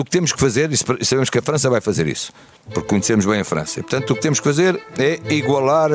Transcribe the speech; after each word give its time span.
o 0.00 0.04
que 0.04 0.10
temos 0.10 0.32
que 0.32 0.40
fazer, 0.40 0.70
e 0.72 1.04
sabemos 1.04 1.30
que 1.30 1.38
a 1.38 1.42
França 1.42 1.68
vai 1.70 1.80
fazer 1.80 2.06
isso, 2.06 2.32
porque 2.72 2.88
conhecemos 2.88 3.26
bem 3.26 3.40
a 3.40 3.44
França. 3.44 3.80
E, 3.80 3.82
portanto, 3.82 4.10
o 4.10 4.14
que 4.14 4.22
temos 4.22 4.40
que 4.40 4.44
fazer 4.44 4.80
é 4.98 5.20
igualar 5.32 5.90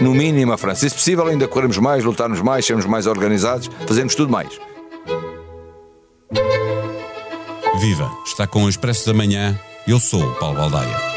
no 0.00 0.14
mínimo 0.14 0.52
a 0.52 0.58
França. 0.58 0.88
Se 0.88 0.94
possível, 0.94 1.26
ainda 1.26 1.46
corremos 1.46 1.78
mais, 1.78 2.04
lutarmos 2.04 2.40
mais, 2.40 2.64
sermos 2.66 2.86
mais 2.86 3.06
organizados, 3.06 3.70
fazemos 3.86 4.14
tudo 4.14 4.30
mais. 4.30 4.48
Viva! 7.80 8.10
Está 8.24 8.46
com 8.46 8.64
o 8.64 8.68
Expresso 8.68 9.06
da 9.06 9.14
Manhã. 9.14 9.58
Eu 9.86 10.00
sou 10.00 10.22
o 10.22 10.34
Paulo 10.36 10.56
Baldaia. 10.56 11.13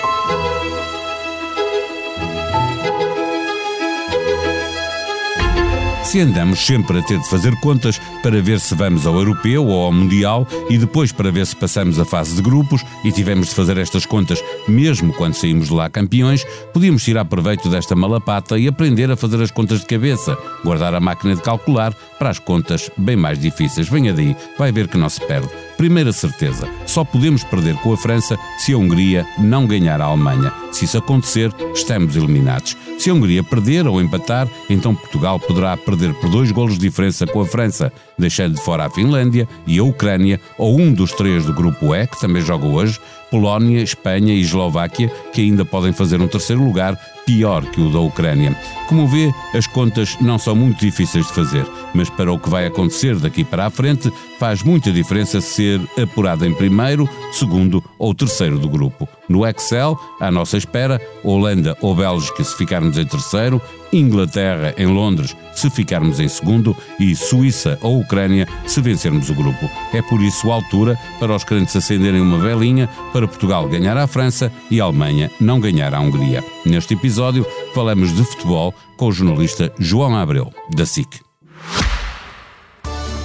Se 6.07 6.21
andamos 6.21 6.65
sempre 6.65 6.99
a 6.99 7.03
ter 7.03 7.19
de 7.19 7.27
fazer 7.27 7.53
contas 7.59 7.99
para 8.23 8.41
ver 8.41 8.61
se 8.61 8.73
vamos 8.73 9.05
ao 9.05 9.13
europeu 9.15 9.65
ou 9.65 9.83
ao 9.83 9.91
mundial 9.91 10.47
e 10.69 10.77
depois 10.77 11.11
para 11.11 11.29
ver 11.29 11.45
se 11.45 11.53
passamos 11.53 11.99
a 11.99 12.05
fase 12.05 12.33
de 12.33 12.41
grupos 12.41 12.81
e 13.03 13.11
tivemos 13.11 13.49
de 13.49 13.55
fazer 13.55 13.77
estas 13.77 14.05
contas 14.05 14.41
mesmo 14.69 15.11
quando 15.11 15.33
saímos 15.33 15.67
de 15.67 15.73
lá 15.73 15.89
campeões, 15.89 16.45
podíamos 16.71 17.03
tirar 17.03 17.25
proveito 17.25 17.67
desta 17.67 17.93
malapata 17.93 18.57
e 18.57 18.69
aprender 18.69 19.11
a 19.11 19.17
fazer 19.17 19.41
as 19.41 19.51
contas 19.51 19.81
de 19.81 19.85
cabeça, 19.85 20.37
guardar 20.63 20.95
a 20.95 21.01
máquina 21.01 21.35
de 21.35 21.41
calcular 21.41 21.93
para 22.17 22.29
as 22.29 22.39
contas 22.39 22.89
bem 22.97 23.17
mais 23.17 23.37
difíceis. 23.37 23.89
Venha 23.89 24.13
daí, 24.13 24.33
vai 24.57 24.71
ver 24.71 24.87
que 24.87 24.97
não 24.97 25.09
se 25.09 25.19
perde. 25.27 25.66
Primeira 25.77 26.11
certeza, 26.11 26.67
só 26.87 27.03
podemos 27.03 27.43
perder 27.43 27.75
com 27.75 27.93
a 27.93 27.97
França 27.97 28.35
se 28.57 28.73
a 28.73 28.77
Hungria 28.77 29.27
não 29.37 29.67
ganhar 29.67 30.01
a 30.01 30.05
Alemanha. 30.05 30.51
Se 30.71 30.85
isso 30.85 30.97
acontecer, 30.97 31.53
estamos 31.75 32.15
eliminados. 32.15 32.75
Se 32.97 33.11
a 33.11 33.13
Hungria 33.13 33.43
perder 33.43 33.87
ou 33.87 34.01
empatar, 34.01 34.47
então 34.67 34.95
Portugal 34.95 35.39
poderá 35.39 35.77
perder 35.77 36.15
por 36.15 36.31
dois 36.31 36.51
golos 36.51 36.79
de 36.79 36.79
diferença 36.79 37.27
com 37.27 37.41
a 37.41 37.45
França, 37.45 37.93
deixando 38.17 38.55
de 38.55 38.61
fora 38.61 38.85
a 38.85 38.89
Finlândia 38.89 39.47
e 39.67 39.77
a 39.77 39.83
Ucrânia, 39.83 40.41
ou 40.57 40.79
um 40.79 40.91
dos 40.91 41.11
três 41.11 41.45
do 41.45 41.53
grupo 41.53 41.93
E, 41.93 42.07
que 42.07 42.19
também 42.19 42.41
joga 42.41 42.65
hoje, 42.65 42.99
Polónia, 43.29 43.79
Espanha 43.79 44.33
e 44.33 44.41
Eslováquia, 44.41 45.11
que 45.31 45.41
ainda 45.41 45.63
podem 45.63 45.93
fazer 45.93 46.19
um 46.19 46.27
terceiro 46.27 46.63
lugar 46.63 46.99
pior 47.27 47.65
que 47.65 47.81
o 47.81 47.91
da 47.91 47.99
Ucrânia. 47.99 48.57
Como 48.87 49.05
vê, 49.05 49.33
as 49.53 49.67
contas 49.67 50.17
não 50.21 50.39
são 50.39 50.55
muito 50.55 50.79
difíceis 50.79 51.27
de 51.27 51.33
fazer, 51.33 51.67
mas 51.93 52.09
para 52.09 52.31
o 52.31 52.39
que 52.39 52.49
vai 52.49 52.65
acontecer 52.65 53.17
daqui 53.17 53.43
para 53.43 53.65
a 53.65 53.69
frente, 53.69 54.11
faz 54.39 54.63
muita 54.63 54.91
diferença 54.91 55.41
ser 55.41 55.81
apurado 56.01 56.45
em 56.45 56.53
primeiro, 56.53 57.07
segundo 57.33 57.83
ou 57.99 58.15
terceiro 58.15 58.57
do 58.57 58.69
grupo. 58.69 59.07
No 59.29 59.45
Excel, 59.45 59.99
à 60.19 60.31
nossa 60.31 60.57
espera, 60.57 61.01
Holanda 61.23 61.77
ou 61.81 61.95
Bélgica 61.95 62.43
se 62.43 62.55
ficarmos 62.55 62.97
em 62.97 63.05
terceiro, 63.05 63.61
Inglaterra 63.91 64.73
em 64.77 64.85
Londres 64.85 65.35
se 65.53 65.69
ficarmos 65.69 66.19
em 66.19 66.27
segundo 66.27 66.75
e 66.99 67.15
Suíça 67.15 67.77
ou 67.81 67.99
Ucrânia 67.99 68.47
se 68.65 68.81
vencermos 68.81 69.29
o 69.29 69.35
grupo. 69.35 69.69
É 69.93 70.01
por 70.01 70.21
isso 70.21 70.51
a 70.51 70.55
altura 70.55 70.97
para 71.19 71.35
os 71.35 71.43
crentes 71.43 71.75
acenderem 71.75 72.21
uma 72.21 72.37
velinha 72.37 72.87
para 73.11 73.27
Portugal 73.27 73.67
ganhar 73.67 73.97
à 73.97 74.07
França 74.07 74.51
e 74.69 74.79
a 74.79 74.83
Alemanha 74.83 75.31
não 75.39 75.59
ganhar 75.59 75.93
à 75.93 75.99
Hungria. 75.99 76.43
Neste 76.65 76.93
episódio 76.93 77.45
falamos 77.73 78.15
de 78.15 78.23
futebol 78.23 78.73
com 78.97 79.07
o 79.07 79.11
jornalista 79.11 79.71
João 79.79 80.15
Abreu, 80.15 80.51
da 80.75 80.85
SIC. 80.85 81.19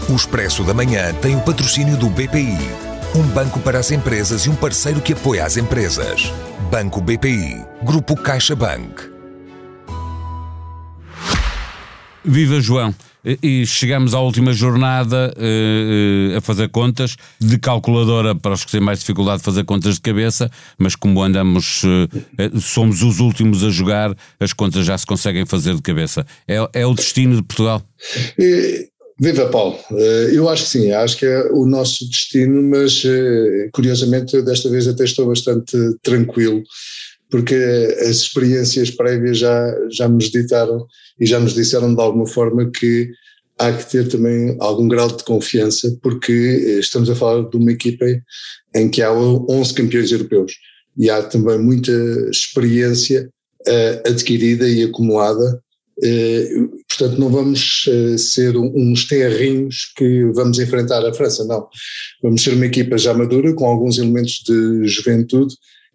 O 0.09 0.15
Expresso 0.15 0.65
da 0.65 0.75
Manhã 0.75 1.15
tem 1.15 1.37
o 1.37 1.41
patrocínio 1.41 1.97
do 1.97 2.11
BPI, 2.11 2.92
um 3.15 3.23
banco 3.29 3.61
para 3.61 3.79
as 3.79 3.91
empresas 3.91 4.47
e 4.47 4.51
um 4.51 4.55
parceiro 4.55 5.01
que 5.01 5.13
apoia 5.13 5.45
as 5.45 5.59
empresas. 5.59 6.33
Banco 6.71 7.01
BPI, 7.01 7.63
Grupo 7.83 8.17
CaixaBank. 8.17 9.13
Viva 12.25 12.61
João! 12.61 12.95
E 13.41 13.65
chegamos 13.67 14.15
à 14.15 14.21
última 14.21 14.53
jornada 14.53 15.33
uh, 15.37 16.35
uh, 16.35 16.39
a 16.39 16.41
fazer 16.41 16.69
contas 16.71 17.17
de 17.39 17.57
calculadora 17.57 18.35
para 18.35 18.53
os 18.53 18.65
que 18.65 18.73
têm 18.73 18.81
mais 18.81 18.99
dificuldade 18.99 19.39
de 19.39 19.45
fazer 19.45 19.65
contas 19.65 19.95
de 19.95 20.01
cabeça, 20.01 20.51
mas 20.77 20.97
como 20.97 21.23
andamos, 21.23 21.85
uh, 21.85 22.61
somos 22.61 23.03
os 23.03 23.21
últimos 23.21 23.63
a 23.63 23.71
jogar, 23.71 24.13
as 24.41 24.53
contas 24.53 24.85
já 24.85 24.99
se 24.99 25.07
conseguem 25.07 25.47
fazer 25.47 25.77
de 25.77 25.83
cabeça. 25.83 26.27
É, 26.49 26.69
é 26.73 26.87
o 26.87 26.95
destino 26.95 27.37
de 27.37 27.43
Portugal? 27.43 27.83
Viva 29.23 29.49
Paulo, 29.49 29.79
eu 30.33 30.49
acho 30.49 30.65
que 30.65 30.71
sim, 30.71 30.91
acho 30.91 31.17
que 31.17 31.25
é 31.25 31.45
o 31.53 31.65
nosso 31.65 32.09
destino, 32.11 32.61
mas 32.61 33.05
curiosamente 33.73 34.43
desta 34.43 34.69
vez 34.69 34.89
até 34.89 35.05
estou 35.05 35.29
bastante 35.29 35.77
tranquilo 36.03 36.63
porque 37.33 37.55
as 38.01 38.17
experiências 38.19 38.91
prévias 38.91 39.39
já, 39.39 39.75
já 39.91 40.07
nos 40.07 40.31
ditaram 40.31 40.87
e 41.19 41.25
já 41.25 41.41
nos 41.41 41.55
disseram 41.55 41.95
de 41.95 42.01
alguma 42.01 42.27
forma 42.27 42.71
que 42.71 43.11
há 43.59 43.73
que 43.73 43.91
ter 43.91 44.07
também 44.09 44.55
algum 44.61 44.87
grau 44.87 45.09
de 45.09 45.25
confiança, 45.25 45.97
porque 46.03 46.33
estamos 46.79 47.09
a 47.09 47.15
falar 47.15 47.49
de 47.49 47.57
uma 47.57 47.73
equipa 47.73 48.05
em 48.75 48.91
que 48.91 49.01
há 49.01 49.11
11 49.11 49.73
campeões 49.73 50.13
europeus 50.13 50.53
e 50.99 51.09
há 51.09 51.23
também 51.23 51.59
muita 51.59 51.93
experiência 52.31 53.31
adquirida 54.05 54.69
e 54.69 54.83
acumulada. 54.83 55.63
Portanto, 56.97 57.19
não 57.19 57.29
vamos 57.29 57.87
uh, 57.87 58.19
ser 58.19 58.57
uns 58.57 59.07
terrinhos 59.07 59.93
que 59.97 60.25
vamos 60.35 60.59
enfrentar 60.59 61.05
a 61.05 61.13
França, 61.13 61.45
não. 61.45 61.67
Vamos 62.23 62.43
ser 62.43 62.55
uma 62.55 62.67
equipa 62.67 62.97
já 62.99 63.15
madura, 63.15 63.53
com 63.55 63.67
alguns 63.67 63.99
elementos 63.99 64.43
de 64.47 64.87
juventude, 64.87 65.55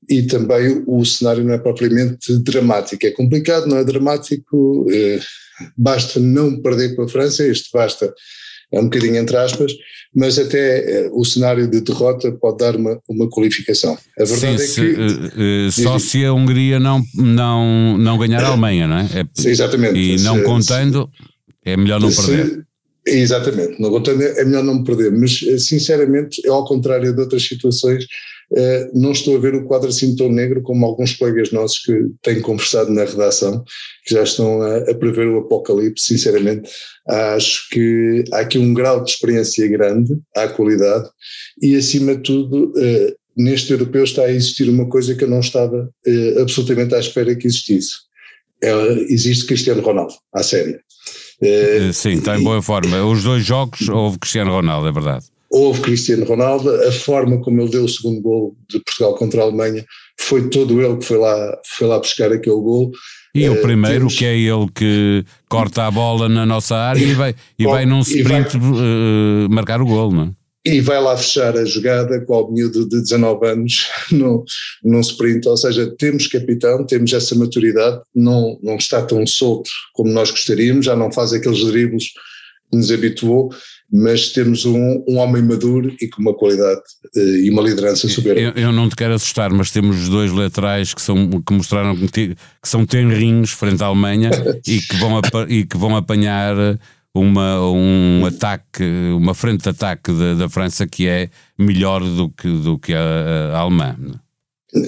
e 0.10 0.24
também 0.24 0.84
o 0.88 1.04
cenário 1.06 1.44
não 1.44 1.54
é 1.54 1.58
propriamente 1.58 2.38
dramático. 2.40 3.06
É 3.06 3.12
complicado, 3.12 3.68
não 3.68 3.78
é 3.78 3.84
dramático, 3.84 4.88
eh, 4.92 5.20
basta 5.78 6.20
não 6.20 6.62
perder 6.62 6.96
com 6.96 7.04
a 7.04 7.08
França, 7.08 7.46
este 7.46 7.70
basta 7.74 8.14
é 8.72 8.80
um 8.80 8.86
bocadinho 8.86 9.16
entre 9.16 9.38
aspas, 9.38 9.72
mas 10.14 10.38
até 10.38 11.06
eh, 11.06 11.10
o 11.14 11.24
cenário 11.24 11.68
de 11.68 11.82
derrota 11.82 12.32
pode 12.32 12.58
dar 12.58 12.76
uma, 12.76 13.00
uma 13.08 13.30
qualificação. 13.30 13.98
A 14.20 14.24
verdade 14.24 14.60
Sim, 14.60 14.82
é 14.82 14.94
que. 14.94 15.00
Uh, 15.00 15.68
uh, 15.68 15.72
só 15.72 16.00
se 16.00 16.26
a 16.26 16.34
Hungria 16.34 16.80
não, 16.80 17.02
não, 17.16 17.98
não 17.98 18.18
ganhar 18.18 18.44
a 18.44 18.48
Alemanha, 18.48 18.88
não 18.88 18.98
é? 18.98 19.04
é 19.04 19.26
Sim, 19.34 19.50
exatamente. 19.50 20.00
E 20.00 20.18
não 20.22 20.38
se, 20.38 20.44
contando, 20.44 21.10
é 21.64 21.78
melhor 21.78 22.02
não 22.02 22.12
se, 22.12 22.26
perder. 22.26 22.66
Exatamente, 23.06 23.82
não 23.82 23.90
contando 23.90 24.22
é 24.22 24.44
melhor 24.44 24.64
não 24.64 24.84
perder, 24.84 25.12
mas 25.12 25.40
sinceramente, 25.60 26.46
ao 26.48 26.66
contrário 26.66 27.14
de 27.14 27.22
outras 27.22 27.44
situações, 27.44 28.04
eh, 28.04 28.08
não 28.94 29.12
estou 29.12 29.36
a 29.36 29.40
ver 29.40 29.56
o 29.56 29.66
quadro 29.66 29.90
assim 29.90 30.16
tão 30.16 30.30
negro 30.30 30.62
como 30.62 30.86
alguns 30.86 31.14
colegas 31.14 31.52
nossos 31.52 31.80
que 31.80 31.94
têm 32.22 32.42
conversado 32.42 32.92
na 32.92 33.04
redação, 33.04 33.64
que 34.06 34.14
já 34.14 34.24
estão 34.24 34.62
a, 34.62 34.78
a 34.90 34.96
prever 34.96 35.28
o 35.28 35.40
apocalipse, 35.40 36.08
sinceramente. 36.08 36.70
Acho 37.08 37.70
que 37.70 38.24
há 38.32 38.40
aqui 38.40 38.58
um 38.58 38.74
grau 38.74 39.04
de 39.04 39.12
experiência 39.12 39.68
grande, 39.68 40.18
há 40.36 40.48
qualidade, 40.48 41.10
e 41.62 41.76
acima 41.76 42.16
de 42.16 42.24
tudo, 42.24 42.74
eh, 42.78 43.14
neste 43.36 43.72
europeu 43.72 44.04
está 44.04 44.24
a 44.24 44.32
existir 44.32 44.70
uma 44.70 44.88
coisa 44.88 45.14
que 45.16 45.24
eu 45.24 45.30
não 45.30 45.40
estava 45.40 45.90
eh, 46.06 46.42
absolutamente 46.42 46.96
à 46.96 47.00
espera 47.00 47.36
que 47.36 47.48
existisse. 47.48 48.08
É, 48.64 48.72
existe 49.10 49.46
Cristiano 49.46 49.82
Ronaldo, 49.82 50.16
à 50.34 50.42
série. 50.42 50.80
Sim, 51.94 52.14
está 52.14 52.36
em 52.36 52.44
boa 52.44 52.60
forma. 52.60 53.06
Os 53.06 53.24
dois 53.24 53.46
jogos 53.46 53.88
houve 53.88 54.18
Cristiano 54.18 54.52
Ronaldo, 54.52 54.88
é 54.88 54.92
verdade 54.92 55.28
houve 55.58 55.82
Cristiano 55.82 56.26
Ronaldo, 56.26 56.70
a 56.88 56.92
forma 56.92 57.42
como 57.42 57.62
ele 57.62 57.72
deu 57.72 57.84
o 57.84 57.90
segundo 57.90 58.22
gol 58.22 58.56
de 58.70 58.80
Portugal 58.80 59.16
contra 59.16 59.42
a 59.42 59.44
Alemanha 59.46 59.86
foi 60.20 60.50
todo 60.50 60.82
ele 60.82 60.98
que 60.98 61.06
foi 61.06 61.18
lá, 61.18 61.58
foi 61.66 61.88
lá 61.88 62.00
buscar 62.00 62.32
aquele 62.32 62.56
gol. 62.56 62.92
E 63.34 63.48
uh, 63.48 63.54
o 63.54 63.62
primeiro, 63.62 64.00
temos... 64.00 64.16
que 64.16 64.26
é 64.26 64.38
ele 64.38 64.68
que 64.74 65.24
corta 65.48 65.84
a 65.84 65.92
bola 65.92 66.28
na 66.28 66.46
nossa 66.46 66.76
área 66.76 67.04
e 67.04 67.14
vai, 67.14 67.36
e 67.58 67.66
vai 67.66 67.86
num 67.86 68.00
sprint 68.00 68.58
vai... 68.58 68.72
Uh, 68.72 69.50
marcar 69.50 69.82
o 69.82 69.86
gol, 69.86 70.12
não 70.12 70.24
é? 70.24 70.32
E 70.66 70.82
vai 70.82 71.02
lá 71.02 71.16
fechar 71.16 71.56
a 71.56 71.64
jogada 71.64 72.20
com 72.26 72.42
o 72.42 72.52
miúdo 72.52 72.90
de 72.90 73.02
19 73.02 73.48
anos 73.48 73.88
no, 74.12 74.44
num 74.84 75.00
sprint, 75.00 75.48
ou 75.48 75.56
seja, 75.56 75.90
temos 75.98 76.28
capitão, 76.28 76.86
temos 76.86 77.14
essa 77.14 77.36
maturidade, 77.36 78.02
não, 78.14 78.60
não 78.62 78.76
está 78.76 79.02
tão 79.02 79.26
solto 79.26 79.70
como 79.94 80.12
nós 80.12 80.30
gostaríamos, 80.30 80.86
já 80.86 80.96
não 80.96 81.12
faz 81.12 81.32
aqueles 81.32 81.64
dribles 81.64 82.08
que 82.70 82.78
nos 82.78 82.92
habituou, 82.92 83.50
mas 83.92 84.30
temos 84.30 84.66
um, 84.66 85.04
um 85.08 85.18
homem 85.18 85.42
maduro 85.42 85.96
e 86.02 86.08
com 86.08 86.22
uma 86.22 86.34
qualidade 86.34 86.82
uh, 87.16 87.20
e 87.20 87.50
uma 87.50 87.62
liderança 87.62 88.08
soberba. 88.08 88.40
Eu, 88.40 88.52
eu, 88.52 88.72
não 88.72 88.90
te 88.90 88.96
quero 88.96 89.14
assustar, 89.14 89.52
mas 89.52 89.72
temos 89.72 90.10
dois 90.10 90.32
laterais 90.32 90.94
que, 90.94 91.02
são, 91.02 91.42
que 91.42 91.54
mostraram 91.54 91.96
que, 91.96 92.36
que 92.36 92.36
são 92.64 92.86
tenrinhos 92.86 93.52
frente 93.52 93.82
à 93.82 93.88
Alemanha 93.88 94.30
e, 94.68 94.82
que 94.82 94.96
vão, 94.98 95.22
e 95.48 95.66
que 95.66 95.78
vão 95.78 95.96
apanhar 95.96 96.56
uma, 97.14 97.62
um 97.70 98.26
ataque, 98.26 98.84
uma 99.16 99.34
frente 99.34 99.64
de 99.64 99.70
ataque 99.70 100.12
da, 100.12 100.34
da 100.34 100.50
França 100.50 100.86
que 100.86 101.08
é 101.08 101.30
melhor 101.58 102.02
do 102.02 102.30
que, 102.30 102.48
do 102.48 102.78
que 102.78 102.94
a, 102.94 103.54
a 103.54 103.60
alemã. 103.60 103.96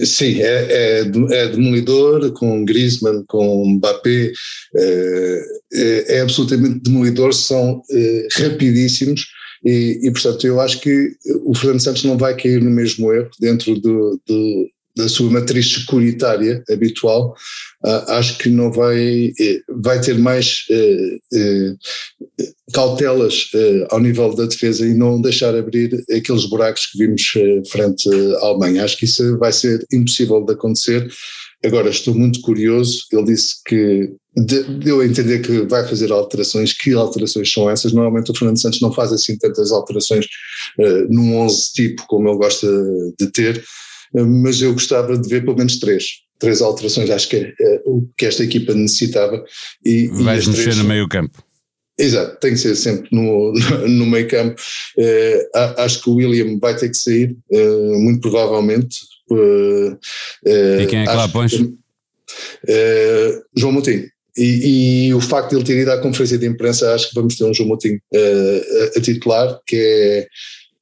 Sim, 0.06 0.42
é, 0.42 0.46
é, 0.46 1.00
é, 1.02 1.48
demolidor, 1.48 2.32
com 2.34 2.66
Griezmann, 2.66 3.24
com 3.28 3.66
Mbappé, 3.76 4.32
é, 4.76 5.42
é, 5.74 6.18
é 6.18 6.22
absolutamente 6.22 6.82
demolidor, 6.82 7.34
são 7.34 7.82
é, 7.90 8.28
rapidíssimos 8.34 9.26
e, 9.64 10.00
e, 10.04 10.12
portanto, 10.12 10.46
eu 10.46 10.60
acho 10.60 10.80
que 10.80 11.12
o 11.46 11.54
Fernando 11.54 11.82
Santos 11.82 12.04
não 12.04 12.18
vai 12.18 12.36
cair 12.36 12.62
no 12.62 12.70
mesmo 12.70 13.14
erro 13.14 13.30
dentro 13.40 13.80
do, 13.80 14.20
do, 14.26 14.70
da 14.96 15.08
sua 15.08 15.30
matriz 15.30 15.74
securitária 15.74 16.64
habitual, 16.70 17.36
uh, 17.86 18.12
acho 18.12 18.38
que 18.38 18.50
não 18.50 18.72
vai, 18.72 19.32
eh, 19.40 19.62
vai 19.70 20.02
ter 20.02 20.18
mais 20.18 20.66
uh, 20.70 21.78
cautelas 22.74 23.50
ao 23.90 24.00
nível 24.00 24.36
da 24.36 24.46
defesa 24.46 24.86
e 24.86 24.94
não 24.94 25.22
deixar 25.22 25.56
abrir 25.56 26.04
aqueles 26.16 26.46
buracos 26.46 26.86
que 26.88 26.98
vimos 26.98 27.34
frente 27.72 28.10
à 28.42 28.46
Alemanha. 28.46 28.84
Acho 28.84 28.98
que 28.98 29.06
isso 29.06 29.38
vai 29.38 29.52
ser 29.52 29.86
impossível 29.92 30.44
de 30.46 30.54
acontecer. 30.54 31.10
Agora, 31.66 31.90
estou 31.90 32.14
muito 32.16 32.42
curioso. 32.42 33.06
Ele 33.12 33.26
disse 33.26 33.56
que 33.66 34.14
deu 34.36 35.02
a 35.02 35.06
entender 35.06 35.40
que 35.40 35.62
vai 35.64 35.86
fazer 35.88 36.12
alterações. 36.12 36.74
Que 36.74 36.94
alterações 36.94 37.52
são 37.52 37.70
essas? 37.70 37.92
Normalmente 37.92 38.32
o 38.32 38.36
Fernando 38.36 38.62
Santos 38.62 38.82
não 38.82 38.94
faz 38.94 39.12
assim 39.12 39.38
tantas 39.38 39.72
alterações 39.72 40.26
uh, 40.78 41.14
num 41.14 41.38
11 41.38 41.74
tipo 41.74 42.06
como 42.08 42.30
ele 42.30 42.38
gosta 42.38 42.68
de 43.20 43.28
ter 43.32 43.64
mas 44.14 44.62
eu 44.62 44.74
gostava 44.74 45.18
de 45.18 45.28
ver 45.30 45.44
pelo 45.44 45.58
menos 45.58 45.78
três. 45.80 46.06
Três 46.40 46.62
alterações, 46.62 47.10
acho 47.10 47.28
que 47.28 47.36
é, 47.36 47.54
é 47.60 47.82
o 47.86 48.08
que 48.18 48.26
esta 48.26 48.44
equipa 48.44 48.74
necessitava. 48.74 49.44
E, 49.84 50.08
Vais 50.08 50.46
e 50.46 50.50
mexer 50.50 50.64
três, 50.64 50.78
no 50.78 50.86
meio 50.86 51.08
campo. 51.08 51.44
Exato, 51.98 52.40
tem 52.40 52.54
que 52.54 52.60
ser 52.60 52.76
sempre 52.76 53.10
no, 53.12 53.54
no 53.88 54.06
meio 54.06 54.28
campo. 54.28 54.62
Uh, 54.98 55.82
acho 55.82 56.02
que 56.02 56.10
o 56.10 56.16
William 56.16 56.58
vai 56.58 56.76
ter 56.78 56.90
que 56.90 56.98
sair, 56.98 57.36
uh, 57.52 58.00
muito 58.00 58.22
provavelmente. 58.22 59.00
E 60.46 60.88
quem 60.88 61.02
é 61.02 61.06
que 61.06 61.14
lá 61.14 61.28
pões? 61.28 61.52
João 63.56 63.74
Moutinho. 63.74 64.08
E, 64.38 65.08
e, 65.08 65.14
o 65.14 65.20
facto 65.20 65.50
de 65.50 65.56
ele 65.58 65.66
ter 65.66 65.78
ido 65.80 65.92
à 65.92 65.98
conferência 65.98 66.38
de 66.38 66.46
imprensa, 66.46 66.94
acho 66.94 67.10
que 67.10 67.16
vamos 67.16 67.36
ter 67.36 67.44
um 67.44 67.54
João 67.54 67.68
Moutinho 67.68 68.00
a, 68.14 68.98
a 68.98 69.02
titular, 69.02 69.60
que 69.68 69.76
é 69.76 70.28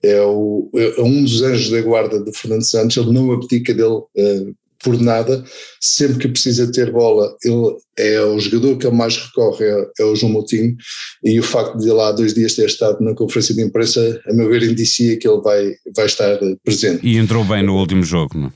é, 0.07 0.21
o, 0.21 0.69
é 0.73 1.01
um 1.01 1.23
dos 1.23 1.41
anjos 1.41 1.69
da 1.69 1.81
guarda 1.81 2.19
de 2.23 2.31
Fernando 2.37 2.63
Santos, 2.63 2.97
ele 2.97 3.11
não 3.11 3.31
abdica 3.31 3.73
dele 3.73 3.95
uh, 3.95 4.55
por 4.83 4.99
nada, 5.01 5.43
sempre 5.81 6.19
que 6.19 6.27
precisa 6.27 6.71
ter 6.71 6.91
bola, 6.91 7.35
ele 7.43 7.75
é 7.97 8.21
o 8.21 8.39
jogador 8.39 8.77
que 8.77 8.87
ele 8.87 8.95
mais 8.95 9.17
recorre, 9.17 9.65
é, 9.65 9.87
é 9.99 10.05
o 10.05 10.15
João 10.15 10.31
Moutinho, 10.31 10.75
e 11.23 11.39
o 11.39 11.43
facto 11.43 11.77
de 11.77 11.89
ele 11.89 11.99
há 11.99 12.11
dois 12.11 12.33
dias 12.33 12.55
ter 12.55 12.67
estado 12.67 13.03
na 13.03 13.13
conferência 13.13 13.55
de 13.55 13.63
imprensa, 13.63 14.21
a 14.27 14.33
meu 14.33 14.49
ver, 14.49 14.63
indicia 14.63 15.17
que 15.17 15.27
ele 15.27 15.41
vai, 15.41 15.73
vai 15.95 16.05
estar 16.05 16.39
presente. 16.63 17.05
E 17.05 17.17
entrou 17.17 17.43
bem 17.43 17.63
no 17.63 17.75
último 17.75 18.03
jogo, 18.03 18.37
não? 18.37 18.53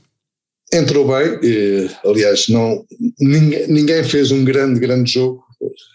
Entrou 0.72 1.06
bem, 1.06 1.38
e, 1.42 1.90
aliás, 2.04 2.48
não, 2.48 2.82
ninguém, 3.20 3.66
ninguém 3.66 4.02
fez 4.04 4.30
um 4.30 4.42
grande, 4.42 4.80
grande 4.80 5.12
jogo, 5.12 5.44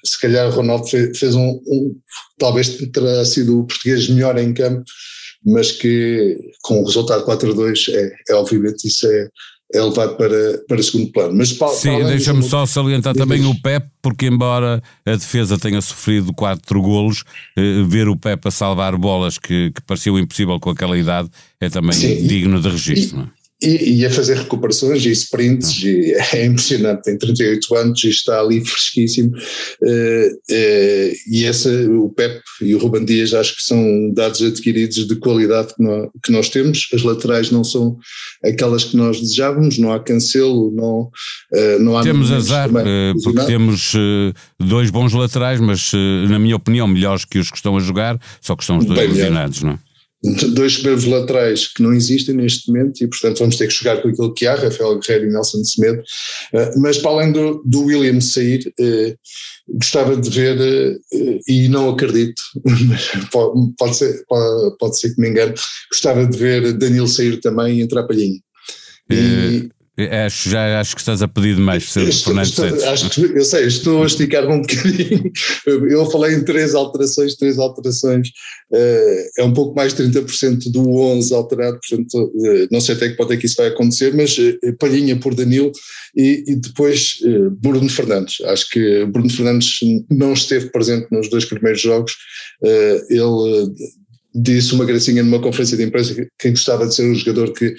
se 0.03 0.19
calhar 0.19 0.47
o 0.47 0.51
Ronaldo 0.51 0.87
fez, 0.87 1.17
fez 1.17 1.35
um, 1.35 1.61
um, 1.65 1.95
talvez 2.37 2.77
terá 2.93 3.25
sido 3.25 3.61
o 3.61 3.65
português 3.65 4.07
melhor 4.07 4.37
em 4.37 4.53
campo, 4.53 4.83
mas 5.45 5.71
que 5.71 6.37
com 6.61 6.81
o 6.81 6.85
resultado 6.85 7.25
4-2 7.25 7.93
é, 7.93 8.15
é 8.29 8.35
obviamente 8.35 8.87
isso 8.87 9.07
é, 9.07 9.29
é 9.73 9.81
levado 9.81 10.15
para, 10.15 10.63
para 10.67 10.81
segundo 10.81 11.11
plano. 11.11 11.35
Mas 11.35 11.53
para, 11.53 11.69
Sim, 11.69 12.03
deixa-me 12.05 12.43
só 12.43 12.65
salientar 12.65 13.13
também 13.15 13.45
o 13.45 13.61
Pep, 13.61 13.85
porque 14.01 14.27
embora 14.27 14.81
a 15.05 15.11
defesa 15.11 15.57
tenha 15.57 15.81
sofrido 15.81 16.33
quatro 16.33 16.81
golos, 16.81 17.23
eh, 17.57 17.83
ver 17.87 18.07
o 18.07 18.15
Pep 18.15 18.47
a 18.47 18.51
salvar 18.51 18.95
bolas 18.95 19.37
que, 19.37 19.71
que 19.71 19.81
pareciam 19.81 20.17
impossível 20.17 20.59
com 20.59 20.69
aquela 20.69 20.97
idade 20.97 21.29
é 21.59 21.69
também 21.69 21.93
Sim, 21.93 22.27
digno 22.27 22.61
de 22.61 22.69
registro. 22.69 23.19
E, 23.19 23.46
e, 23.61 24.01
e, 24.01 24.05
a 24.05 24.09
fazer 24.11 24.37
recuperações 24.37 25.03
e 25.05 25.11
sprints, 25.11 25.81
ah. 25.83 25.87
e 25.87 26.13
é 26.33 26.45
impressionante, 26.45 27.03
tem 27.03 27.17
38 27.17 27.75
anos 27.75 28.03
e 28.03 28.09
está 28.09 28.39
ali 28.39 28.63
fresquíssimo. 28.63 29.35
Uh, 29.81 30.27
uh, 30.51 31.13
e 31.27 31.43
essa, 31.43 31.69
o 31.89 32.09
Pep 32.09 32.39
e 32.61 32.75
o 32.75 32.77
Ruben 32.77 33.03
Dias 33.03 33.33
acho 33.33 33.55
que 33.55 33.63
são 33.63 34.11
dados 34.13 34.43
adquiridos 34.43 35.07
de 35.07 35.15
qualidade 35.15 35.73
que 35.73 35.81
nós, 35.81 36.09
que 36.23 36.31
nós 36.31 36.49
temos. 36.49 36.87
As 36.93 37.01
laterais 37.01 37.49
não 37.49 37.63
são 37.63 37.97
aquelas 38.43 38.83
que 38.83 38.95
nós 38.95 39.19
desejávamos, 39.19 39.79
não 39.79 39.91
há 39.91 39.99
cancelo, 39.99 40.71
não, 40.71 41.09
uh, 41.53 41.79
não 41.79 41.97
há. 41.97 42.03
Temos 42.03 42.31
azar, 42.31 42.69
porque 43.23 43.45
temos 43.45 43.93
dois 44.59 44.91
bons 44.91 45.13
laterais, 45.13 45.59
mas 45.59 45.91
na 46.29 46.37
minha 46.37 46.55
opinião, 46.55 46.87
melhores 46.87 47.25
que 47.25 47.39
os 47.39 47.49
que 47.49 47.57
estão 47.57 47.75
a 47.75 47.79
jogar, 47.79 48.19
só 48.39 48.55
que 48.55 48.63
são 48.63 48.77
os 48.77 48.85
dois 48.85 48.99
lesionados, 49.09 49.63
não 49.63 49.71
é? 49.71 49.86
Dois 50.23 50.77
primeiros 50.77 51.05
laterais 51.05 51.67
que 51.67 51.83
não 51.83 51.93
existem 51.93 52.35
neste 52.35 52.67
momento 52.71 53.03
e 53.03 53.07
portanto 53.07 53.39
vamos 53.39 53.55
ter 53.55 53.67
que 53.67 53.73
jogar 53.73 54.01
com 54.01 54.09
aquilo 54.09 54.33
que 54.33 54.47
há, 54.47 54.55
Rafael 54.55 54.99
Guerreiro 54.99 55.29
e 55.29 55.31
Nelson 55.31 55.63
Semedo, 55.63 56.01
eh, 56.53 56.71
mas 56.77 56.97
para 56.97 57.11
além 57.11 57.31
do, 57.31 57.61
do 57.63 57.83
William 57.83 58.19
sair, 58.19 58.73
eh, 58.79 59.15
gostava 59.69 60.17
de 60.17 60.29
ver, 60.29 60.59
eh, 60.59 61.39
e 61.47 61.69
não 61.69 61.89
acredito, 61.89 62.41
pode, 63.31 63.73
pode, 63.77 63.95
ser, 63.95 64.25
pode, 64.27 64.77
pode 64.77 64.99
ser 64.99 65.13
que 65.13 65.21
me 65.21 65.29
engane, 65.29 65.53
gostava 65.91 66.25
de 66.25 66.37
ver 66.37 66.73
Danilo 66.73 67.07
sair 67.07 67.39
também 67.39 67.77
e 67.77 67.81
entrar 67.81 68.03
Palhinho. 68.03 68.41
E, 69.09 69.69
Acho, 70.25 70.49
já 70.51 70.79
acho 70.79 70.93
que 70.93 71.01
estás 71.01 71.23
a 71.23 71.27
pedir 71.27 71.55
demais 71.55 71.91
Fernando 71.91 72.43
estou, 72.43 72.65
acho 72.65 73.09
que, 73.09 73.21
Eu 73.21 73.43
sei, 73.43 73.65
estou 73.65 74.03
a 74.03 74.05
esticar 74.05 74.47
um 74.47 74.61
bocadinho. 74.61 75.31
Eu 75.89 76.05
falei 76.11 76.35
em 76.35 76.43
três 76.43 76.75
alterações, 76.75 77.35
três 77.35 77.57
alterações. 77.57 78.27
Uh, 78.71 79.29
é 79.39 79.43
um 79.43 79.53
pouco 79.53 79.75
mais 79.75 79.95
de 79.95 80.03
30% 80.03 80.71
do 80.71 80.87
11 80.87 81.33
alterado, 81.33 81.79
portanto, 81.79 82.31
uh, 82.35 82.67
não 82.71 82.79
sei 82.79 82.93
até 82.93 83.09
que 83.09 83.15
pode 83.15 83.33
é 83.33 83.37
que 83.37 83.47
isso 83.47 83.55
vai 83.57 83.69
acontecer, 83.69 84.13
mas 84.13 84.37
uh, 84.37 84.77
Palhinha 84.77 85.15
por 85.19 85.33
Danilo 85.33 85.71
e, 86.15 86.43
e 86.45 86.55
depois 86.55 87.17
Bruno 87.59 87.89
Fernandes. 87.89 88.39
Acho 88.41 88.69
que 88.69 89.05
Bruno 89.05 89.29
Fernandes 89.31 89.79
não 90.11 90.33
esteve 90.33 90.69
presente 90.69 91.07
nos 91.11 91.27
dois 91.27 91.45
primeiros 91.45 91.81
jogos. 91.81 92.15
ele 93.09 93.71
disse 94.37 94.73
uma 94.73 94.85
gracinha 94.85 95.23
numa 95.23 95.41
conferência 95.41 95.75
de 95.75 95.83
imprensa 95.83 96.13
que, 96.13 96.49
gostava 96.51 96.87
de 96.87 96.93
ser 96.93 97.09
um 97.09 97.15
jogador 97.15 97.51
que, 97.53 97.75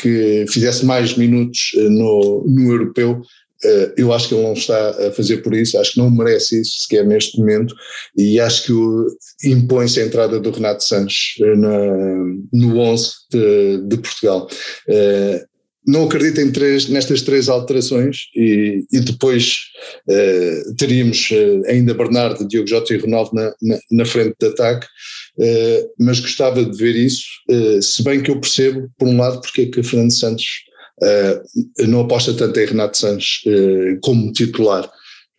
que 0.00 0.44
fizesse 0.48 0.84
mais 0.84 1.16
minutos 1.16 1.72
eh, 1.76 1.88
no, 1.88 2.44
no 2.46 2.72
europeu. 2.72 3.22
Uh, 3.64 3.90
eu 3.96 4.12
acho 4.12 4.28
que 4.28 4.34
ele 4.34 4.42
não 4.42 4.52
está 4.52 4.90
a 4.90 5.10
fazer 5.12 5.38
por 5.38 5.54
isso, 5.54 5.78
acho 5.78 5.92
que 5.92 5.98
não 5.98 6.10
merece 6.10 6.60
isso 6.60 6.82
sequer 6.82 7.06
neste 7.06 7.38
momento 7.38 7.74
e 8.14 8.38
acho 8.38 8.66
que 8.66 9.48
impõe-se 9.48 9.98
a 9.98 10.04
entrada 10.04 10.38
do 10.38 10.50
Renato 10.50 10.84
Sanches 10.84 11.36
uh, 11.40 11.56
na, 11.56 11.78
no 12.52 12.78
11 12.78 13.12
de, 13.32 13.78
de 13.88 13.96
Portugal. 13.96 14.46
Não 15.88 16.04
acredito 16.04 16.40
em 16.40 16.50
três, 16.50 16.88
nestas 16.88 17.22
três 17.22 17.48
alterações 17.48 18.22
e, 18.34 18.84
e 18.92 18.98
depois 18.98 19.58
teríamos 20.76 21.28
ainda 21.68 21.94
Bernardo, 21.94 22.46
Diogo 22.46 22.66
Jota 22.66 22.92
e 22.92 22.98
Ronaldo 22.98 23.30
na, 23.32 23.54
na, 23.62 23.78
na 23.92 24.04
frente 24.04 24.34
de 24.38 24.48
ataque 24.48 24.84
uh, 25.38 25.90
mas 25.98 26.20
gostava 26.20 26.64
de 26.64 26.76
ver 26.76 26.96
isso, 26.96 27.24
uh, 27.50 27.82
se 27.82 28.02
bem 28.02 28.22
que 28.22 28.30
eu 28.30 28.40
percebo, 28.40 28.88
por 28.98 29.08
um 29.08 29.16
lado, 29.16 29.40
porque 29.40 29.62
é 29.62 29.66
que 29.66 29.82
Fernando 29.82 30.12
Santos 30.12 30.44
uh, 31.02 31.86
não 31.86 32.00
aposta 32.00 32.34
tanto 32.34 32.58
em 32.58 32.66
Renato 32.66 32.96
Santos 32.96 33.42
como 34.02 34.32
titular 34.32 34.90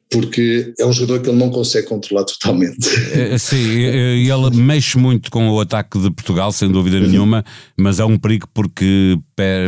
porque 0.10 0.74
é 0.80 0.86
um 0.86 0.94
jogador 0.94 1.22
que 1.22 1.30
ele 1.30 1.38
não 1.38 1.50
consegue 1.50 1.88
controlar 1.88 2.24
totalmente. 2.24 2.88
É, 3.12 3.38
sim, 3.38 3.58
ele 3.58 4.56
mexe 4.56 4.98
muito 4.98 5.30
com 5.30 5.50
o 5.50 5.60
ataque 5.60 6.00
de 6.00 6.10
Portugal, 6.12 6.52
sem 6.52 6.72
dúvida 6.72 7.00
nenhuma, 7.00 7.44
mas 7.78 8.00
é 8.00 8.06
um 8.06 8.18
perigo 8.18 8.48
porque 8.54 9.18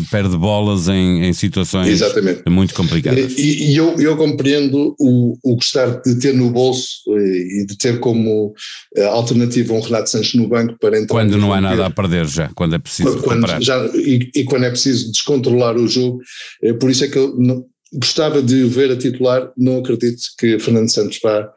perde 0.09 0.37
bolas 0.37 0.87
em, 0.87 1.25
em 1.25 1.33
situações 1.33 1.87
Exatamente. 1.87 2.43
muito 2.49 2.73
complicadas. 2.73 3.33
E, 3.37 3.71
e 3.71 3.77
eu, 3.77 3.99
eu, 3.99 4.17
compreendo 4.17 4.95
o, 4.99 5.37
o, 5.43 5.55
gostar 5.55 6.01
de 6.01 6.15
ter 6.19 6.33
no 6.33 6.49
bolso 6.49 7.01
e 7.07 7.65
de 7.65 7.77
ter 7.77 7.99
como 7.99 8.53
eh, 8.95 9.05
alternativa 9.05 9.73
um 9.73 9.81
Renato 9.81 10.09
Sanches 10.09 10.33
no 10.35 10.47
banco 10.47 10.77
para 10.79 10.97
entrar. 10.97 11.15
Quando 11.15 11.37
não 11.37 11.53
há 11.53 11.61
nada 11.61 11.85
a 11.85 11.89
perder 11.89 12.25
já, 12.25 12.49
quando 12.55 12.75
é 12.75 12.79
preciso 12.79 13.21
quando, 13.21 13.47
já, 13.61 13.85
e, 13.93 14.31
e, 14.35 14.43
quando 14.43 14.65
é 14.65 14.69
preciso 14.69 15.11
descontrolar 15.11 15.75
o 15.75 15.87
jogo, 15.87 16.19
eh, 16.63 16.73
por 16.73 16.89
isso 16.89 17.03
é 17.03 17.07
que 17.07 17.17
eu 17.17 17.35
gostava 17.93 18.41
de 18.41 18.63
o 18.63 18.69
ver 18.69 18.91
a 18.91 18.97
titular, 18.97 19.49
não 19.57 19.79
acredito 19.79 20.21
que 20.37 20.59
Fernando 20.59 20.89
Santos 20.89 21.19
vá, 21.23 21.49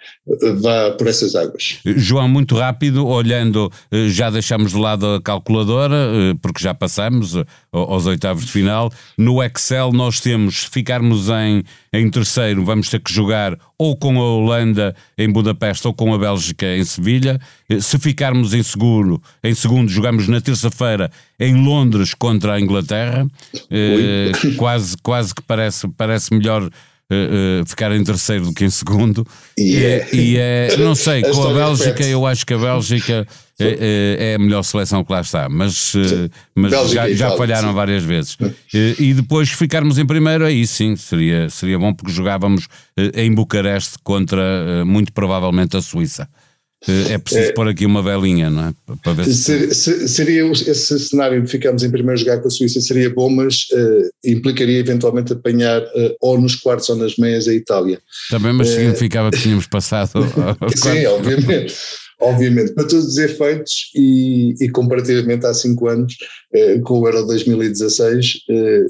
vá 0.61 0.91
por 0.93 1.07
essas 1.07 1.35
águas. 1.35 1.79
João, 1.85 2.29
muito 2.29 2.57
rápido, 2.57 3.07
olhando, 3.07 3.71
eh, 3.91 4.09
já 4.09 4.31
deixamos 4.31 4.73
de 4.73 4.79
lado 4.79 5.07
a 5.07 5.21
calculadora, 5.21 5.95
eh, 5.95 6.35
porque 6.41 6.63
já 6.63 6.73
passamos 6.73 7.37
eh, 7.37 7.45
aos 7.71 8.07
oitavos 8.07 8.47
de 8.47 8.53
final. 8.53 8.91
No 9.19 9.43
Excel 9.43 9.93
nós 9.93 10.21
temos, 10.21 10.63
se 10.63 10.71
ficarmos 10.71 11.29
em, 11.29 11.63
em 11.93 12.11
terceiro, 12.11 12.65
vamos 12.65 12.89
ter 12.89 13.01
que 13.01 13.13
jogar 13.13 13.59
ou 13.77 13.97
com 13.97 14.19
a 14.19 14.25
Holanda 14.25 14.95
em 15.19 15.31
Budapeste 15.31 15.87
ou 15.87 15.93
com 15.93 16.15
a 16.15 16.19
Bélgica 16.19 16.67
em 16.77 16.85
Sevilha. 16.85 17.41
Se 17.81 17.99
ficarmos 17.99 18.55
em 18.55 18.63
segundo, 18.63 19.21
em 19.43 19.55
segundo 19.55 19.91
jogamos 19.91 20.29
na 20.29 20.41
terça-feira 20.41 21.11
em 21.43 21.65
Londres 21.65 22.15
contra 22.15 22.55
a 22.55 22.61
Inglaterra. 22.61 23.27
Eh, 23.71 24.31
quase, 24.57 24.97
quase 25.03 25.35
que 25.35 25.43
parece, 25.43 25.89
parece 25.89 26.33
melhor 26.33 26.63
uh, 27.13 27.67
ficar 27.67 27.93
em 27.93 28.03
terceiro 28.03 28.45
do 28.47 28.55
que 28.55 28.65
em 28.65 28.71
segundo. 28.71 29.27
Yeah. 29.59 30.07
E, 30.13 30.17
e 30.17 30.37
é, 30.39 30.77
não 30.79 30.95
sei, 30.95 31.23
com 31.31 31.43
a 31.43 31.53
Bélgica, 31.53 32.05
eu 32.05 32.27
acho 32.27 32.47
que 32.47 32.55
a 32.55 32.59
Bélgica 32.59 33.27
é, 33.59 34.19
é, 34.19 34.35
a 34.35 34.39
melhor 34.39 34.63
seleção 34.63 35.05
que 35.05 35.13
lá 35.13 35.21
está, 35.21 35.49
mas, 35.49 35.95
mas 36.55 36.73
já, 36.91 37.13
já 37.13 37.37
falharam 37.37 37.73
várias 37.73 38.03
vezes. 38.03 38.37
E 38.73 39.15
depois 39.15 39.51
ficarmos 39.51 39.99
em 39.99 40.07
primeiro, 40.07 40.45
aí 40.45 40.67
sim, 40.67 40.97
seria, 40.97 41.49
seria 41.49 41.79
bom 41.79 41.93
porque 41.93 42.13
jogávamos 42.13 42.67
em 43.15 43.33
Bucareste 43.33 43.95
contra, 44.03 44.85
muito 44.85 45.13
provavelmente, 45.13 45.77
a 45.77 45.83
Suíça. 45.83 46.29
É 46.89 47.19
preciso 47.19 47.51
é, 47.51 47.53
pôr 47.53 47.69
aqui 47.69 47.87
uma 47.87 48.03
velinha, 48.03 48.51
não 48.51 48.69
é? 48.69 48.75
Para 49.03 49.13
ver 49.13 49.27
se... 49.27 49.73
Seria 50.09 50.45
esse 50.51 50.99
cenário 50.99 51.41
de 51.41 51.49
ficarmos 51.49 51.85
em 51.85 51.91
primeiro 51.91 52.21
lugar 52.21 52.41
com 52.41 52.49
a 52.49 52.51
Suíça 52.51 52.81
seria 52.81 53.09
bom, 53.09 53.31
mas 53.31 53.67
uh, 53.73 54.11
implicaria 54.25 54.79
eventualmente 54.79 55.33
apanhar 55.33 55.81
uh, 55.81 56.17
ou 56.21 56.41
nos 56.41 56.57
quartos 56.57 56.89
ou 56.89 56.97
nas 56.97 57.17
meias 57.17 57.47
a 57.47 57.55
Itália. 57.55 58.01
Também, 58.31 58.53
mas 58.53 58.69
significava 58.69 59.31
que 59.31 59.41
tínhamos 59.41 59.67
passado. 59.67 60.11
Sim, 60.75 61.07
obviamente. 61.07 61.75
Obviamente, 62.21 62.73
para 62.73 62.87
todos 62.87 63.05
os 63.05 63.19
efeitos 63.19 63.91
e, 63.97 64.55
e 64.61 64.69
comparativamente 64.69 65.45
há 65.45 65.53
cinco 65.53 65.89
anos, 65.89 66.17
com 66.85 67.01
o 67.01 67.09
Euro 67.09 67.27
2016, 67.27 68.43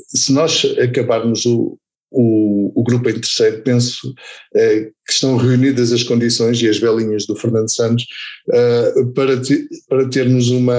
se 0.06 0.32
nós 0.32 0.66
acabarmos 0.78 1.46
o, 1.46 1.78
o, 2.12 2.72
o 2.74 2.82
grupo 2.84 3.08
em 3.08 3.14
terceiro, 3.14 3.62
penso 3.62 4.14
eh, 4.54 4.90
que 5.06 5.12
estão 5.12 5.36
reunidas 5.36 5.92
as 5.92 6.02
condições 6.02 6.60
e 6.60 6.68
as 6.68 6.78
velinhas 6.78 7.26
do 7.26 7.34
Fernando 7.34 7.70
Santos 7.70 8.06
eh, 8.52 8.92
para, 9.14 9.40
te, 9.40 9.66
para 9.88 10.08
termos 10.08 10.50
uma, 10.50 10.74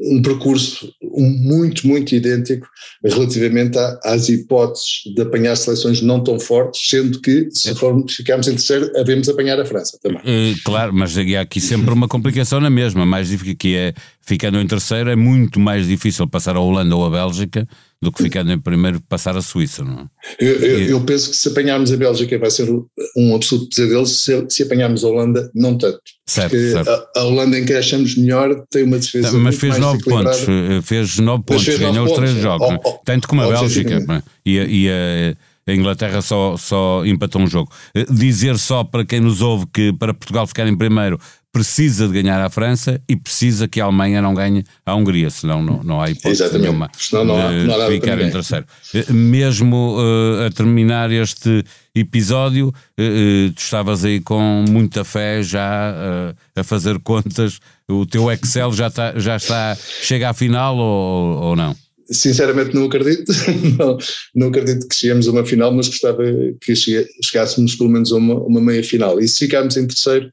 um 0.00 0.20
percurso 0.20 0.92
muito, 1.02 1.86
muito 1.86 2.14
idêntico 2.14 2.68
relativamente 3.02 3.78
a, 3.78 3.98
às 4.04 4.28
hipóteses 4.28 5.02
de 5.14 5.22
apanhar 5.22 5.56
seleções 5.56 6.02
não 6.02 6.22
tão 6.22 6.38
fortes, 6.38 6.88
sendo 6.88 7.20
que 7.20 7.48
se 7.50 7.74
formos, 7.74 8.14
ficarmos 8.14 8.46
em 8.46 8.52
terceiro, 8.52 8.90
havemos 8.96 9.28
apanhar 9.28 9.58
a 9.58 9.64
França 9.64 9.98
também. 10.02 10.20
Uh, 10.20 10.54
claro, 10.64 10.92
mas 10.92 11.16
há 11.16 11.40
aqui 11.40 11.60
sempre 11.60 11.92
uma 11.92 12.08
complicação 12.08 12.60
na 12.60 12.70
mesma, 12.70 13.06
mais 13.06 13.28
difícil 13.28 13.56
que 13.56 13.74
é, 13.74 13.94
ficando 14.20 14.60
em 14.60 14.66
terceiro, 14.66 15.10
é 15.10 15.16
muito 15.16 15.58
mais 15.58 15.86
difícil 15.86 16.28
passar 16.28 16.56
a 16.56 16.60
Holanda 16.60 16.94
ou 16.94 17.04
a 17.04 17.10
Bélgica 17.10 17.66
do 18.00 18.12
que 18.12 18.22
ficando 18.22 18.52
em 18.52 18.58
primeiro 18.58 19.00
passar 19.00 19.36
a 19.36 19.42
Suíça, 19.42 19.82
não 19.82 20.00
é? 20.00 20.06
Eu, 20.38 20.54
eu, 20.56 20.80
eu, 20.90 21.00
penso 21.00 21.30
que 21.30 21.36
se 21.36 21.48
apanharmos 21.48 21.90
a 21.92 21.96
Bélgica 21.96 22.38
vai 22.38 22.50
ser 22.50 22.68
um 23.16 23.34
absoluto 23.34 23.68
pesadelo, 23.70 24.06
se, 24.06 24.46
se 24.50 24.62
apanharmos 24.62 25.02
a 25.02 25.08
Holanda, 25.08 25.50
não 25.54 25.78
tanto. 25.78 26.00
Certo, 26.28 26.50
porque 26.50 26.72
certo. 26.72 26.90
A, 26.90 27.20
a, 27.20 27.24
Holanda 27.24 27.58
em 27.58 27.64
que 27.64 27.72
achamos 27.72 28.16
melhor 28.16 28.66
tem 28.70 28.84
uma 28.84 28.98
defesa 28.98 29.32
tá, 29.32 29.38
Mas 29.38 29.56
fez 29.56 29.78
nove 29.78 30.02
pontos, 30.04 30.40
fez 30.84 31.18
nove 31.18 31.44
pontos, 31.44 31.64
fez 31.64 31.78
ganhou 31.78 32.04
os 32.04 32.12
três 32.12 32.32
jogos, 32.32 32.68
oh, 32.68 32.88
oh, 32.88 32.92
tanto 33.04 33.26
como 33.26 33.42
a 33.42 33.48
Bélgica 33.48 33.94
é? 33.94 34.22
e, 34.44 34.58
a, 34.58 34.64
e 34.64 34.88
a, 34.90 35.72
a 35.72 35.74
Inglaterra 35.74 36.20
só, 36.20 36.56
só 36.56 37.04
empatou 37.06 37.40
um 37.40 37.46
jogo. 37.46 37.72
Eh, 37.94 38.06
dizer 38.10 38.58
só 38.58 38.84
para 38.84 39.04
quem 39.04 39.20
nos 39.20 39.40
ouve 39.40 39.66
que 39.72 39.92
para 39.92 40.12
Portugal 40.12 40.46
ficar 40.46 40.66
em 40.66 40.76
primeiro 40.76 41.18
precisa 41.56 42.06
de 42.06 42.12
ganhar 42.12 42.38
a 42.44 42.50
França 42.50 43.00
e 43.08 43.16
precisa 43.16 43.66
que 43.66 43.80
a 43.80 43.84
Alemanha 43.84 44.20
não 44.20 44.34
ganhe 44.34 44.62
a 44.84 44.94
Hungria, 44.94 45.30
senão 45.30 45.62
não, 45.62 45.82
não 45.82 46.02
há 46.02 46.10
hipótese 46.10 46.42
Exatamente. 46.42 46.68
nenhuma 46.68 46.90
senão 46.94 47.24
não 47.24 47.34
há, 47.34 47.50
não 47.50 47.80
há 47.80 47.88
de 47.88 47.94
ficar 47.94 48.20
em 48.20 48.30
terceiro. 48.30 48.66
Eh, 48.94 49.10
mesmo 49.10 49.96
uh, 49.96 50.44
a 50.46 50.50
terminar 50.50 51.10
este 51.10 51.64
episódio, 51.94 52.68
uh, 52.68 53.52
tu 53.52 53.58
estavas 53.58 54.04
aí 54.04 54.20
com 54.20 54.66
muita 54.68 55.02
fé 55.02 55.42
já 55.42 55.94
uh, 55.94 56.60
a 56.60 56.62
fazer 56.62 56.98
contas, 56.98 57.58
o 57.88 58.04
teu 58.04 58.30
Excel 58.30 58.70
já 58.74 58.88
está, 58.88 59.18
já 59.18 59.36
está 59.36 59.74
chega 60.02 60.28
à 60.28 60.34
final 60.34 60.76
ou, 60.76 61.42
ou 61.42 61.56
não? 61.56 61.74
Sinceramente 62.10 62.74
não 62.74 62.84
acredito, 62.84 63.32
não, 63.78 63.98
não 64.34 64.48
acredito 64.48 64.86
que 64.88 64.94
cheguemos 64.94 65.26
a 65.26 65.32
uma 65.32 65.44
final, 65.44 65.72
mas 65.72 65.88
gostava 65.88 66.22
que 66.60 66.74
chegássemos 67.22 67.74
pelo 67.74 67.90
menos 67.90 68.12
a 68.12 68.16
uma, 68.16 68.34
uma 68.34 68.60
meia 68.60 68.82
final. 68.82 69.20
E 69.20 69.26
se 69.26 69.40
ficarmos 69.40 69.76
em 69.76 69.86
terceiro, 69.86 70.30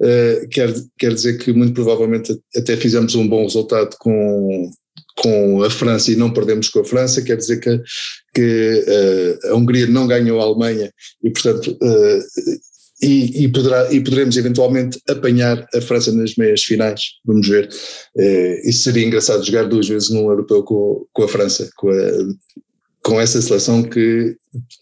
uh, 0.00 0.48
quer, 0.50 0.72
quer 0.98 1.12
dizer 1.12 1.38
que 1.38 1.52
muito 1.52 1.74
provavelmente 1.74 2.38
até 2.54 2.76
fizemos 2.76 3.14
um 3.14 3.26
bom 3.26 3.42
resultado 3.42 3.96
com, 3.98 4.70
com 5.16 5.62
a 5.62 5.70
França 5.70 6.12
e 6.12 6.16
não 6.16 6.32
perdemos 6.32 6.68
com 6.68 6.80
a 6.80 6.84
França, 6.84 7.22
quer 7.22 7.36
dizer 7.36 7.58
que, 7.58 7.80
que 8.34 8.84
uh, 8.86 9.52
a 9.52 9.56
Hungria 9.56 9.86
não 9.86 10.06
ganhou 10.06 10.40
a 10.40 10.44
Alemanha 10.44 10.92
e, 11.24 11.30
portanto, 11.30 11.76
uh, 11.82 12.22
e, 13.02 13.44
e, 13.44 13.48
poderá, 13.48 13.92
e 13.92 14.00
poderemos 14.00 14.36
eventualmente 14.36 14.98
apanhar 15.08 15.66
a 15.74 15.80
França 15.80 16.10
nas 16.12 16.34
meias 16.36 16.62
finais, 16.62 17.00
vamos 17.24 17.46
ver. 17.48 17.68
Uh, 18.16 18.68
isso 18.68 18.84
seria 18.84 19.06
engraçado 19.06 19.44
jogar 19.44 19.64
duas 19.64 19.88
vezes 19.88 20.10
num 20.10 20.30
europeu 20.30 20.62
com, 20.62 21.06
com 21.12 21.22
a 21.24 21.28
França, 21.28 21.68
com 21.76 21.90
a, 21.90 21.94
com 23.06 23.20
essa 23.20 23.40
seleção 23.40 23.84
que 23.84 24.34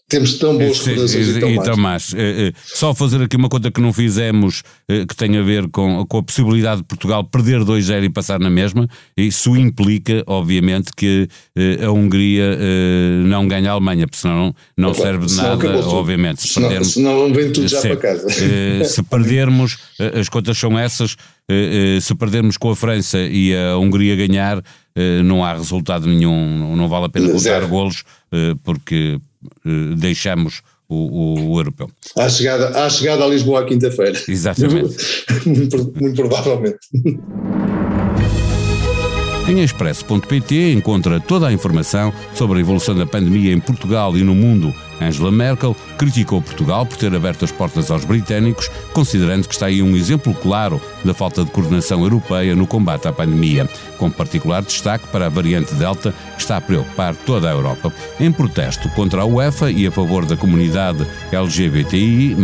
temos 0.09 0.33
tão 0.39 0.57
boas 0.57 0.79
recordações 0.79 1.27
e, 1.27 1.37
e 1.37 1.63
tão 1.63 1.77
mais. 1.77 2.11
Eh, 2.15 2.47
eh, 2.47 2.53
só 2.63 2.91
fazer 2.95 3.21
aqui 3.21 3.35
uma 3.35 3.47
conta 3.47 3.69
que 3.69 3.79
não 3.79 3.93
fizemos, 3.93 4.63
eh, 4.89 5.05
que 5.05 5.15
tem 5.15 5.37
a 5.37 5.43
ver 5.43 5.69
com, 5.69 6.03
com 6.07 6.17
a 6.17 6.23
possibilidade 6.23 6.81
de 6.81 6.87
Portugal 6.87 7.23
perder 7.23 7.59
2-0 7.59 8.03
e 8.03 8.09
passar 8.09 8.39
na 8.39 8.49
mesma. 8.49 8.87
Isso 9.15 9.55
implica, 9.55 10.23
obviamente, 10.25 10.91
que 10.97 11.27
a 11.83 11.91
Hungria 11.91 12.57
não 13.25 13.47
ganha 13.47 13.69
a 13.69 13.73
Alemanha, 13.73 14.07
porque 14.07 14.21
senão 14.21 14.55
não, 14.75 14.93
serve 14.93 15.27
de 15.27 15.35
nada, 15.35 15.87
obviamente. 15.87 16.41
Se 16.41 16.47
senão, 16.47 16.69
perdermos, 16.69 16.93
senão 16.93 17.33
vem 17.33 17.51
tudo 17.51 17.67
já 17.67 17.81
para 17.81 17.95
casa. 17.97 18.29
Se 18.85 19.03
perdermos, 19.03 19.77
as 20.19 20.29
contas 20.29 20.57
são 20.57 20.77
essas, 20.79 21.15
se 22.01 22.15
perdermos 22.15 22.57
com 22.57 22.71
a 22.71 22.75
França 22.75 23.19
e 23.19 23.55
a 23.55 23.77
Hungria 23.77 24.15
ganhar, 24.15 24.63
não 25.23 25.43
há 25.43 25.53
resultado 25.53 26.07
nenhum, 26.07 26.75
não 26.75 26.87
vale 26.87 27.05
a 27.05 27.09
pena 27.09 27.29
contar 27.29 27.65
golos, 27.65 28.03
porque 28.63 29.19
deixamos 29.97 30.61
o, 30.87 30.95
o, 30.95 31.51
o, 31.51 31.59
europeu. 31.59 31.89
À 32.17 32.29
chegada, 32.29 32.85
à 32.85 32.89
chegada 32.89 33.23
a 33.23 33.27
Lisboa 33.27 33.61
à 33.61 33.65
quinta-feira. 33.65 34.21
Exatamente. 34.27 34.95
muito, 35.45 35.93
muito 35.99 36.15
provavelmente. 36.15 36.77
Em 39.47 39.61
expresso.pt 39.61 40.71
encontra 40.71 41.19
toda 41.19 41.47
a 41.47 41.53
informação 41.53 42.11
sobre 42.33 42.57
a 42.57 42.61
evolução 42.61 42.95
da 42.95 43.05
pandemia 43.05 43.53
em 43.53 43.59
Portugal 43.59 44.17
e 44.17 44.23
no 44.23 44.33
mundo 44.33 44.73
Angela 45.01 45.31
Merkel 45.31 45.75
criticou 45.97 46.41
Portugal 46.41 46.85
por 46.85 46.97
ter 46.97 47.13
aberto 47.15 47.45
as 47.45 47.51
portas 47.51 47.91
aos 47.91 48.05
britânicos, 48.05 48.69
considerando 48.93 49.47
que 49.47 49.53
está 49.53 49.67
aí 49.67 49.81
um 49.81 49.95
exemplo 49.95 50.33
claro 50.33 50.81
da 51.03 51.13
falta 51.13 51.43
de 51.43 51.51
coordenação 51.51 52.01
europeia 52.01 52.55
no 52.55 52.67
combate 52.67 53.07
à 53.07 53.13
pandemia, 53.13 53.69
com 53.97 54.09
particular 54.09 54.61
destaque 54.61 55.07
para 55.07 55.27
a 55.27 55.29
variante 55.29 55.73
Delta, 55.75 56.13
que 56.35 56.41
está 56.41 56.57
a 56.57 56.61
preocupar 56.61 57.15
toda 57.15 57.49
a 57.49 57.53
Europa. 57.53 57.93
Em 58.19 58.31
protesto 58.31 58.89
contra 58.89 59.21
a 59.21 59.25
UEFA 59.25 59.71
e 59.71 59.85
a 59.87 59.91
favor 59.91 60.25
da 60.25 60.37
comunidade 60.37 61.05
LGBTI, 61.31 62.35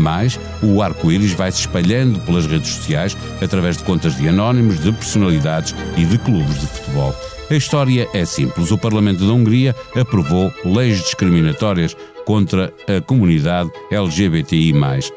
o 0.62 0.82
arco-íris 0.82 1.34
vai 1.34 1.52
se 1.52 1.62
espalhando 1.62 2.20
pelas 2.22 2.46
redes 2.46 2.70
sociais 2.70 3.18
através 3.42 3.78
de 3.78 3.84
contas 3.84 4.16
de 4.16 4.28
anónimos, 4.28 4.80
de 4.80 4.92
personalidades 4.92 5.76
e 5.98 6.06
de 6.06 6.18
clubes 6.18 6.60
de 6.60 6.68
futebol. 6.68 7.16
A 7.52 7.56
história 7.56 8.08
é 8.14 8.24
simples. 8.24 8.72
O 8.72 8.78
Parlamento 8.78 9.28
da 9.28 9.34
Hungria 9.34 9.76
aprovou 9.94 10.54
leis 10.64 11.00
discriminatórias 11.00 11.98
contra 12.26 12.74
a 12.88 13.02
comunidade 13.02 13.72
LGBTI+. 13.92 14.74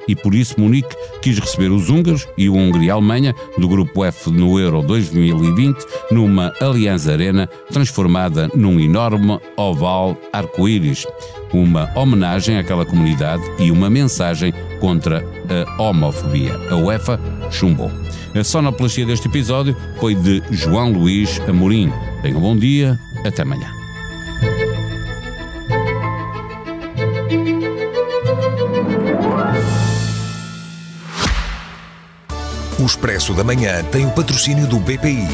E 0.09 0.15
por 0.17 0.35
isso 0.35 0.59
Munique 0.59 0.95
quis 1.23 1.39
receber 1.39 1.71
os 1.71 1.89
húngaros 1.89 2.27
e 2.37 2.49
o 2.49 2.55
Hungria-Alemanha 2.55 3.35
do 3.59 3.69
Grupo 3.69 4.05
F 4.05 4.31
no 4.31 4.59
Euro 4.59 4.83
2020 4.83 5.85
numa 6.11 6.53
Aliança 6.61 7.13
Arena 7.13 7.49
transformada 7.71 8.51
num 8.55 8.81
enorme 8.81 9.39
oval 9.57 10.17
arco-íris. 10.33 11.07
Uma 11.53 11.89
homenagem 11.95 12.59
àquela 12.59 12.85
comunidade 12.85 13.43
e 13.61 13.71
uma 13.71 13.89
mensagem 13.89 14.53
contra 14.81 15.25
a 15.79 15.83
homofobia. 15.83 16.55
A 16.69 16.77
UEFA 16.77 17.21
chumbou. 17.51 17.91
A 18.35 18.43
sonoplastia 18.43 19.07
deste 19.07 19.29
episódio 19.29 19.77
foi 20.01 20.17
de 20.17 20.43
João 20.51 20.93
Luís 20.93 21.41
Amorim. 21.49 21.93
Tenham 22.23 22.39
um 22.39 22.43
bom 22.43 22.57
dia, 22.57 22.99
até 23.25 23.43
amanhã. 23.43 23.84
O 32.77 32.85
Expresso 32.85 33.33
da 33.35 33.45
Manhã 33.45 33.85
tem 33.85 34.05
o 34.05 34.11
patrocínio 34.11 34.67
do 34.67 34.81
BPI, 34.81 35.29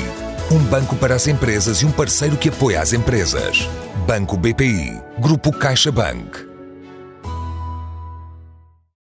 um 0.50 0.58
banco 0.58 0.94
para 0.94 1.14
as 1.14 1.26
empresas 1.26 1.80
e 1.80 1.86
um 1.86 1.90
parceiro 1.90 2.36
que 2.36 2.50
apoia 2.50 2.82
as 2.82 2.92
empresas. 2.92 3.66
Banco 4.06 4.36
BPI, 4.36 5.00
Grupo 5.18 5.50
CaixaBank. 5.50 6.49